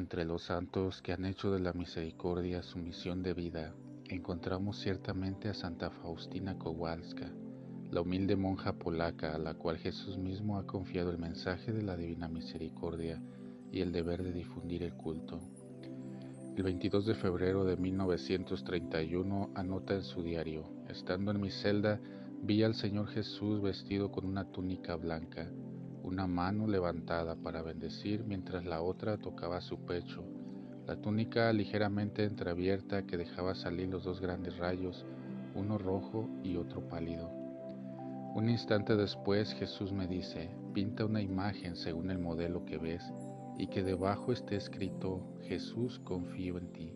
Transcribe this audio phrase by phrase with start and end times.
[0.00, 3.74] Entre los santos que han hecho de la misericordia su misión de vida,
[4.08, 7.30] encontramos ciertamente a Santa Faustina Kowalska,
[7.90, 11.98] la humilde monja polaca a la cual Jesús mismo ha confiado el mensaje de la
[11.98, 13.22] divina misericordia
[13.70, 15.38] y el deber de difundir el culto.
[16.56, 22.00] El 22 de febrero de 1931 anota en su diario, estando en mi celda,
[22.42, 25.52] vi al Señor Jesús vestido con una túnica blanca,
[26.02, 30.24] una mano levantada para bendecir mientras la otra tocaba su pecho,
[30.86, 35.06] la túnica ligeramente entreabierta que dejaba salir los dos grandes rayos,
[35.54, 37.30] uno rojo y otro pálido.
[38.34, 43.02] Un instante después Jesús me dice, pinta una imagen según el modelo que ves
[43.58, 46.94] y que debajo esté escrito, Jesús confío en ti.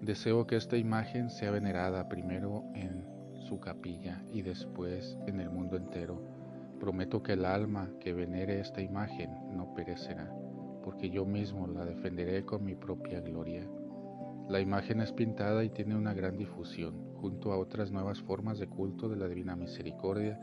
[0.00, 3.04] Deseo que esta imagen sea venerada primero en
[3.48, 6.41] su capilla y después en el mundo entero
[6.82, 10.34] Prometo que el alma que venere esta imagen no perecerá,
[10.82, 13.64] porque yo mismo la defenderé con mi propia gloria.
[14.48, 18.66] La imagen es pintada y tiene una gran difusión, junto a otras nuevas formas de
[18.66, 20.40] culto de la Divina Misericordia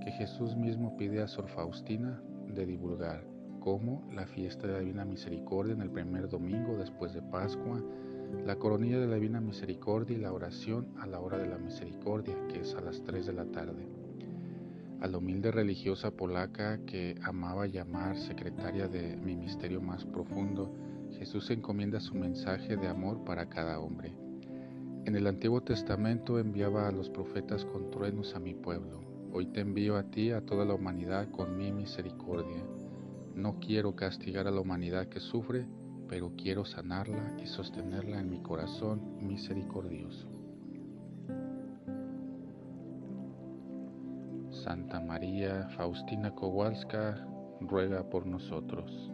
[0.00, 3.24] que Jesús mismo pide a Sor Faustina de divulgar,
[3.58, 7.82] como la fiesta de la Divina Misericordia en el primer domingo después de Pascua,
[8.46, 12.36] la coronilla de la Divina Misericordia y la oración a la hora de la misericordia,
[12.46, 13.99] que es a las 3 de la tarde
[15.00, 20.74] a la humilde religiosa polaca que amaba llamar secretaria de mi misterio más profundo,
[21.18, 24.14] Jesús encomienda su mensaje de amor para cada hombre.
[25.06, 29.00] En el Antiguo Testamento enviaba a los profetas con truenos a mi pueblo.
[29.32, 32.62] Hoy te envío a ti, a toda la humanidad, con mi misericordia.
[33.34, 35.66] No quiero castigar a la humanidad que sufre,
[36.08, 40.39] pero quiero sanarla y sostenerla en mi corazón misericordioso.
[44.64, 47.16] Santa María Faustina Kowalska
[47.60, 49.10] ruega por nosotros.